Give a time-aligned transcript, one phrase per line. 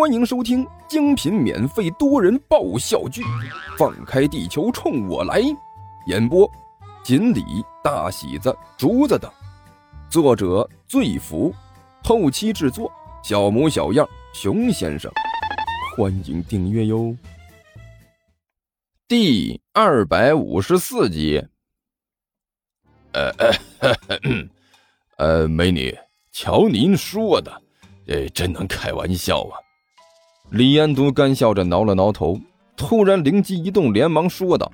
[0.00, 3.20] 欢迎收听精品免费多人爆笑剧
[3.76, 5.42] 《放开地球冲我来》，
[6.06, 6.50] 演播：
[7.04, 7.44] 锦鲤、
[7.84, 9.30] 大喜子、竹子等，
[10.08, 11.54] 作者：醉福，
[12.02, 12.90] 后期制作：
[13.22, 15.12] 小模小样、熊先生。
[15.94, 17.14] 欢迎订阅哟。
[19.06, 21.46] 第二百五十四集。
[23.12, 23.30] 呃
[23.80, 23.94] 呃，
[25.18, 25.94] 呃，美女，
[26.32, 27.62] 瞧您说的，
[28.06, 29.60] 这真能开玩笑啊！
[30.50, 32.38] 李延都干笑着挠了挠头，
[32.76, 34.70] 突然灵机一动，连忙说道：“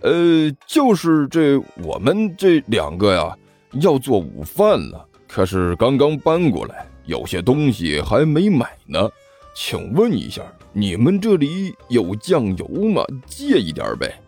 [0.00, 3.36] 呃，就是这我们这两个呀，
[3.72, 9.08] 要做午饭了，可是刚刚搬过来，有些东西还没买呢。
[9.54, 13.04] 请问一下，你们这里有酱油吗？
[13.26, 14.18] 借一点呗。”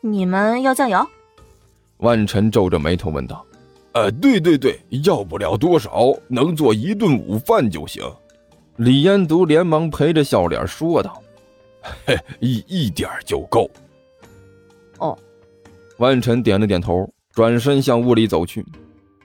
[0.00, 1.06] 你们要酱油？
[1.98, 3.44] 万晨皱着眉头问道
[3.94, 8.02] ：“呃，对对对，要不了多少，能做一顿午饭就行。”
[8.76, 11.22] 李延独连忙陪着笑脸说道
[12.06, 13.70] ：“嘿，一一点就够。”
[14.98, 15.16] 哦，
[15.98, 18.64] 万晨点了点头，转身向屋里走去。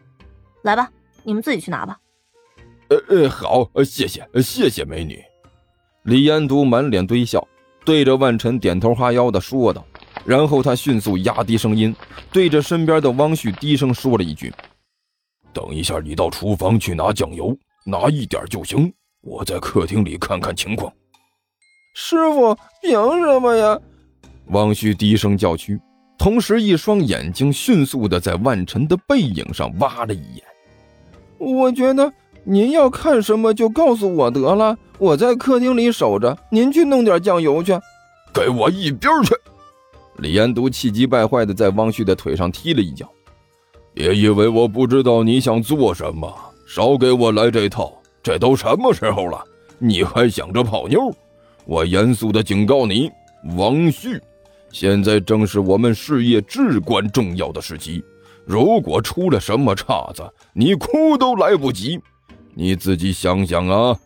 [0.61, 0.91] “来吧，
[1.23, 1.99] 你们自己去拿吧。
[2.89, 5.23] ”“呃呃，好，谢谢，谢谢美女。”
[6.03, 7.47] 李延独满脸堆笑，
[7.83, 9.83] 对着万晨点头哈腰的说道，
[10.25, 11.95] 然后他迅速压低声音，
[12.31, 14.53] 对着身边的汪旭低声说了一句
[15.51, 20.91] ：“等一下，你到厨房去拿酱油，拿一点就行。”我在客厅里看看情况。
[21.93, 23.77] 师傅，凭什么呀？
[24.47, 25.79] 汪旭低声叫屈，
[26.17, 30.43] 同时一双眼睛迅速的在万晨的背影上挖了一眼。
[31.37, 32.11] 我觉得
[32.43, 37.77] 您要看什么就告诉我得了，我在客厅里守着，您去弄点酱油去。
[38.33, 39.33] 给我一边去！
[40.17, 43.09] 李延都气急败坏的在汪旭的腿上踢了一脚。
[43.93, 46.33] 别以为我不知道你想做什么，
[46.67, 47.98] 少给我来这套。
[48.29, 49.43] 这都什么时候了，
[49.79, 51.11] 你还想着泡妞？
[51.65, 53.09] 我严肃的警告你，
[53.57, 54.21] 王旭，
[54.71, 58.03] 现在正是我们事业至关重要的时期，
[58.45, 61.99] 如果出了什么岔子，你哭都来不及。
[62.53, 63.97] 你自己想想啊，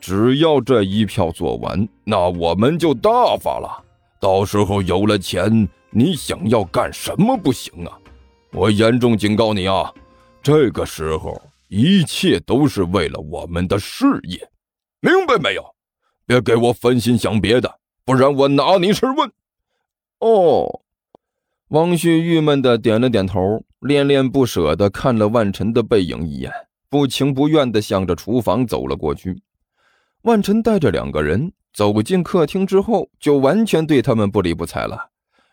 [0.00, 3.82] 只要这一票做完，那我们就大发了。
[4.20, 7.98] 到时候有了钱，你想要干什么不行啊？
[8.52, 9.92] 我严重警告你啊，
[10.40, 11.36] 这个时候。
[11.74, 14.50] 一切都是为了我们的事业，
[15.00, 15.74] 明白没有？
[16.26, 19.32] 别给我分心想别的，不然我拿你是问。
[20.18, 20.82] 哦，
[21.68, 26.52] 汪旭郁闷的点了点头，恋恋不舍的看了万晨的背影一眼，
[26.90, 29.40] 不情不愿的向着厨房走了过去。
[30.24, 35.08] 万晨带着两个人走进客厅之后，就完全对他们不理不睬了，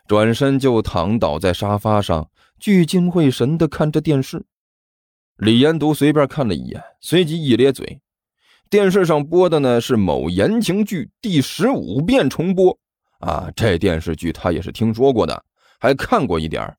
[0.05, 2.29] 转身就躺倒在沙发上，
[2.59, 4.43] 聚精会神的看着电视。
[5.39, 8.01] 李延独随便看了一眼，随即一咧嘴。
[8.69, 12.77] 电视上播的呢是某言情剧第十五遍重播
[13.19, 15.45] 啊，这电视剧他也是听说过的，
[15.79, 16.75] 还看过一点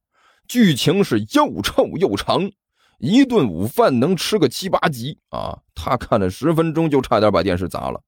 [0.47, 2.51] 剧情是又臭又长，
[2.99, 5.59] 一顿午饭能吃个七八集啊。
[5.75, 8.03] 他看了十分钟就差点把电视砸了。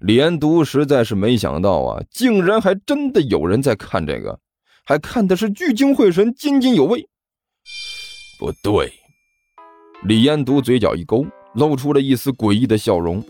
[0.00, 4.38] 李延独实在是没想到啊，竟然还真的有人在看这个，
[4.84, 7.08] 还看的是聚精会神、津津有味。
[8.38, 8.92] 不对。
[10.04, 11.24] 李彦独嘴角一勾，
[11.54, 13.22] 露出了一丝诡异的笑容。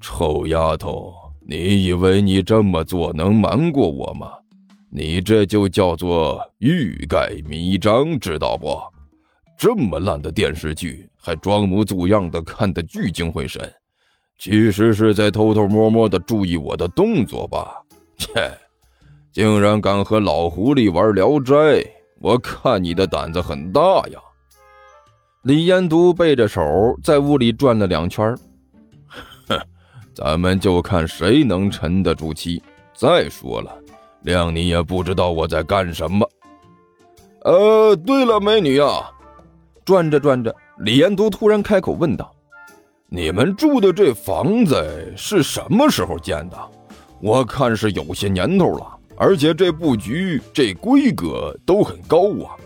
[0.00, 1.14] 臭丫头，
[1.46, 4.32] 你以为你这么做能瞒过我吗？
[4.90, 8.76] 你这就叫做欲盖弥彰，知道不？
[9.56, 13.72] 这么烂的电视剧，还装模作样的看得聚精会神，
[14.36, 17.82] 其实是在偷偷摸摸的注意我的动作吧？
[18.16, 18.50] 切，
[19.32, 21.54] 竟然敢和老狐狸玩聊斋，
[22.20, 24.18] 我看你的胆子很大呀！
[25.42, 28.36] 李延独背着手在屋里转了两圈
[29.46, 29.56] 哼，
[30.12, 32.60] 咱们就看谁能沉得住气。
[32.92, 33.72] 再说了，
[34.24, 36.28] 谅你也不知道我在干什么。
[37.42, 39.08] 呃，对了，美女啊，
[39.84, 42.34] 转着转着，李延独突然开口问道
[43.08, 46.58] ：“你们住的这房子是什么时候建的？
[47.22, 48.86] 我看是有些年头了，
[49.16, 52.58] 而且这布局、这规格都很高啊。”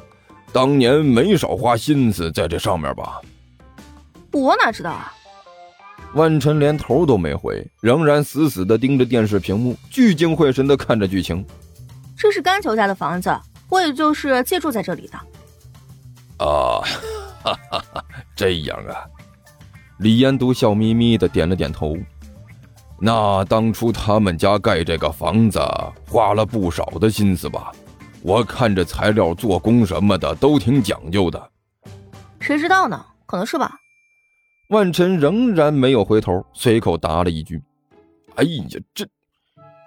[0.53, 3.21] 当年没少花心思在这上面吧？
[4.33, 5.13] 我哪知道啊！
[6.15, 11.45] 万晨连头都没回，仍然死死的盯着电视屏幕，聚精会神的看着剧情。
[12.17, 13.35] 这是甘球家的房子，
[13.71, 15.19] 我也就是借住在这里的。
[16.45, 16.81] 啊，
[17.43, 18.05] 哈哈哈，
[18.37, 19.09] 这样啊！
[19.99, 21.97] 李延都笑眯眯的点了点头。
[23.01, 25.59] 那当初他们家盖这个房子，
[26.09, 27.73] 花了不少的心思吧？
[28.23, 31.51] 我看这材料、做工什么的都挺讲究的，
[32.39, 33.05] 谁知道呢？
[33.27, 33.79] 可能是吧。
[34.69, 37.61] 万晨仍然没有回头，随口答了一句
[38.37, 38.65] ：“哎呀，
[38.95, 39.05] 这……”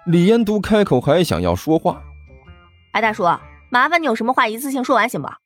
[0.04, 2.02] 李延都开口还想要说话，
[2.92, 3.24] 哎，大叔，
[3.70, 5.38] 麻烦你有什么话一次性说完行吧？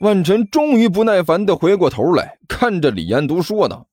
[0.00, 3.88] 万晨终于不耐烦的回过头来，看着李延都说道：“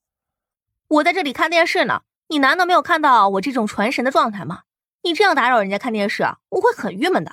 [0.87, 4.61] 我在这里看电视呢，你难道没有看到我这种传神的状态吗？
[5.03, 7.31] 你这样打扰人家看电视，我会很郁闷的。”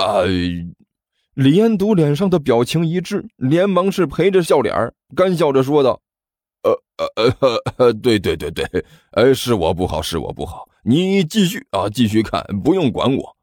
[0.00, 0.24] 哎，
[1.34, 6.00] 李延都脸上的表情一致，连忙是陪着笑脸，干笑着说道
[6.64, 8.64] ：“呃呃呃，对对对对，
[9.12, 13.36] 哎，是我不好，是我不好。”你继续啊，继续看，不用管我。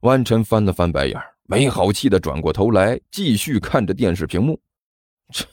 [0.00, 4.58] 万晨翻了翻白眼，没好气的转过头来，继续看着电视屏幕。
[5.30, 5.46] 这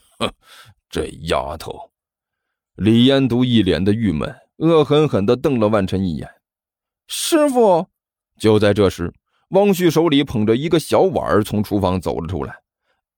[0.90, 1.92] 这丫头，
[2.76, 6.30] 李延独一脸的郁闷，恶狠狠的瞪了万晨一眼。
[7.08, 7.86] 师傅，
[8.40, 9.14] 就在这时，
[9.50, 12.56] 汪旭手里捧着一个小碗从厨房走了出来。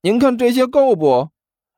[0.01, 1.29] 您看这些够不？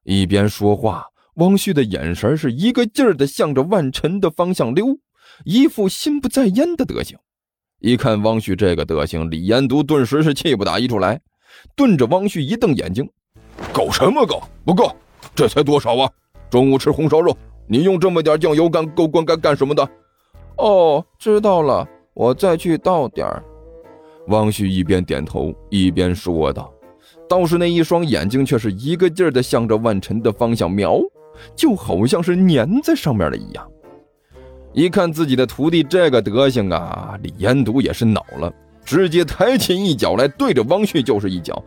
[0.04, 1.06] 一边说话，
[1.36, 4.98] 汪旭的眼神是一个劲儿的向着万晨的方向溜。
[5.46, 7.18] 一副心不在焉的德行，
[7.80, 11.20] 一看汪旭这个德行，李延独顿时是气不打一处来，
[11.76, 13.10] 瞪着汪旭一瞪眼睛
[13.72, 14.44] ：“够什么够？
[14.66, 14.94] 不够！
[15.34, 16.12] 这才多少啊？
[16.50, 17.36] 中午吃红烧肉，
[17.68, 19.88] 你用这么点酱油干够灌干干什么的？”
[20.58, 23.42] 哦，知道了，我再去倒点儿。
[24.28, 26.72] 汪旭一边点头一边说道，
[27.28, 31.00] 倒是那一双眼睛却是一个劲儿的向着万晨的方向瞄，
[31.56, 33.68] 就好像是粘在上面了一样。
[34.74, 38.54] 一看自己的徒弟这个德行啊，李延都也是恼了，
[38.86, 41.62] 直接抬起一脚来，对着汪旭就是一脚。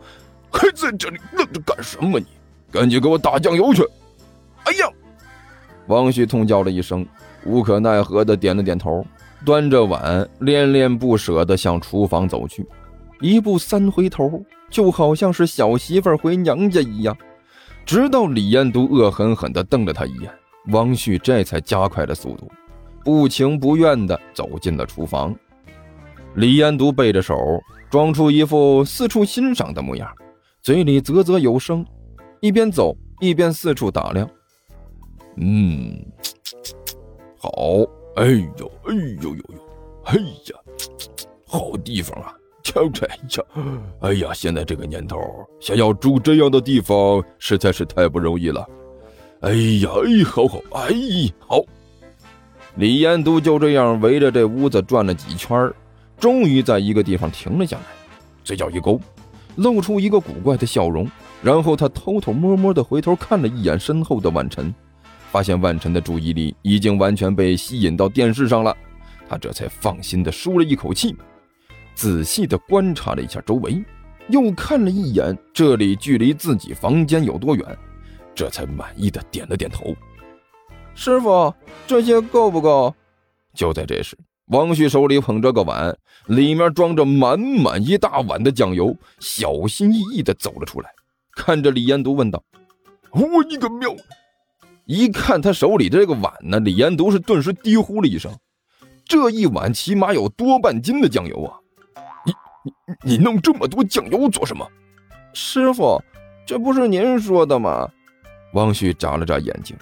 [0.51, 2.19] 还在这里愣着干什么？
[2.19, 2.25] 你
[2.71, 3.83] 赶紧给我打酱油去！
[4.63, 4.89] 哎呀！
[5.87, 7.05] 汪旭痛叫了一声，
[7.45, 9.05] 无可奈何的点了点头，
[9.45, 12.67] 端着碗恋恋不舍的向厨房走去，
[13.21, 17.15] 一步三回头，就好像是小媳妇回娘家一样。
[17.85, 20.33] 直到李延都恶狠狠地瞪了他一眼，
[20.69, 22.51] 汪旭这才加快了速度。
[23.03, 25.33] 不情不愿地走进了厨房，
[26.33, 27.37] 李延都背着手，
[27.91, 30.11] 装出一副四处欣赏的模样，
[30.63, 31.85] 嘴里啧啧有声，
[32.41, 34.27] 一边走一边四处打量。
[35.37, 36.03] 嗯，
[37.37, 37.51] 好，
[38.15, 38.27] 哎
[38.57, 39.43] 呦，哎呦呦呦，
[40.05, 40.55] 哎呀，
[41.45, 42.33] 好地方啊！
[42.63, 43.43] 瞧这呀，
[43.99, 45.19] 哎呀，现在这个年头，
[45.59, 48.65] 想要住这样的地方实在是太不容易了。
[49.41, 50.93] 哎呀，哎，好好，哎，
[51.39, 51.61] 好。
[52.77, 55.71] 李延都就这样围着这屋子转了几圈，
[56.17, 57.83] 终于在一个地方停了下来，
[58.43, 58.99] 嘴角一勾，
[59.57, 61.05] 露出一个古怪的笑容。
[61.43, 64.73] 然后他偷偷摸摸地回头看了一眼身后的万晨，
[65.35, 68.73] 发现万晨的注意力已经完全被吸引到电视上了，
[69.27, 71.13] 他这才放心地舒了一口气，
[71.93, 73.83] 仔细地观察了一下周围，
[74.29, 77.77] 又看了一眼这里距离自己房间有多远，
[78.33, 79.93] 这才满意的点了点头。
[80.93, 81.53] 师傅，
[81.85, 82.95] 这些够不够？
[83.53, 85.93] 就在这时，王旭手里捧着个碗，
[86.27, 90.89] 里面装着满满一大碗的酱油，小心翼翼地走了出来，
[91.33, 92.41] 看着李延都问道
[93.11, 93.93] ：“我你个喵！”
[94.85, 98.31] 一看他手里这个碗呢，李延都是顿时低呼了一声
[99.05, 101.57] ：“这一碗起码有多半斤的酱油啊！
[102.25, 102.33] 你
[102.63, 104.67] 你你弄这么多酱油做什么？”
[105.33, 106.01] 师傅，
[106.45, 107.89] 这不是您说的吗？
[108.53, 109.75] 王旭眨了眨眼睛。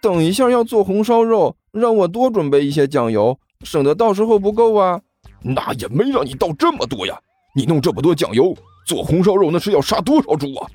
[0.00, 5.00] 等一下要做红烧肉，让我多准备一些酱油，省得到时候不够啊。
[5.40, 7.18] 那也没让你倒这么多呀，
[7.56, 8.54] 你弄这么多酱油
[8.86, 10.68] 做红烧肉，那是要杀多少猪啊？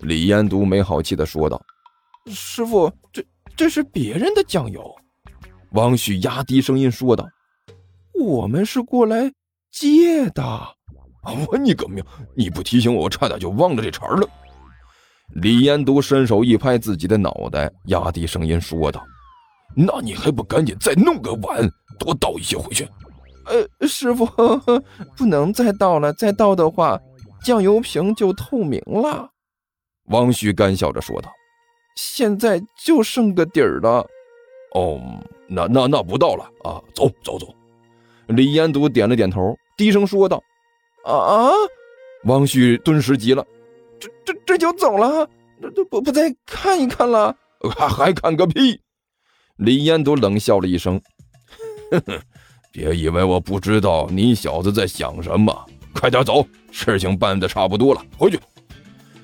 [0.00, 1.60] 李延都没好气的说道
[2.30, 3.24] ：“师傅，这
[3.56, 4.94] 这是别人的酱油。”
[5.72, 7.26] 王旭压低声音说道
[8.18, 9.32] ：“我们是过来
[9.70, 10.42] 借的。”
[11.46, 12.02] 我你个命！
[12.34, 14.26] 你不提醒我，我差点就忘了这茬了。
[15.34, 19.04] 李延都伸手一拍自己的脑袋，压低声音说道
[19.76, 21.68] ：“那你还不赶紧再弄个碗，
[21.98, 22.88] 多倒一些回去
[23.80, 24.24] ？”“呃，师傅，
[25.14, 26.98] 不能再倒了，再倒的话，
[27.44, 29.28] 酱油瓶就透明了。”
[30.08, 31.30] 王旭干笑着说道
[32.02, 34.08] ：“现在就剩个底儿了。
[34.74, 34.98] ”“哦，
[35.46, 37.54] 那那那不到了啊，走走走。”
[38.28, 40.42] 李延祖点了点头，低声说道
[41.04, 41.50] ：“啊！”
[42.24, 43.44] 王旭顿时急了。
[43.98, 45.28] 这这这就走了？
[45.60, 47.36] 这这不不再看一看了？
[47.76, 48.80] 还还看个屁！
[49.56, 50.98] 李延祖冷笑了一声，
[51.92, 52.20] 哼哼，
[52.72, 55.66] 别以为我不知道你小子在想什么。
[55.92, 58.38] 快点走，事情办的差不多了，回去。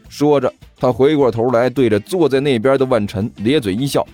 [0.09, 4.07] 说着，他回过头来，对着坐在那边的万晨咧嘴一笑：“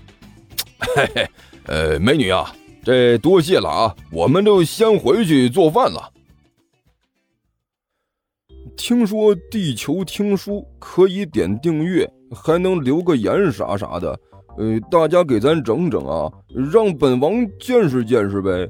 [0.97, 1.31] 嘿嘿，
[1.67, 6.11] 呃，美女啊，这多谢了啊，我们就先回去做饭了。”
[8.77, 14.19] 听说地球听书可以点订阅，还能留个言啥啥的。
[14.59, 16.31] 呃，大家给咱整整啊，
[16.73, 18.69] 让本王见识见识呗。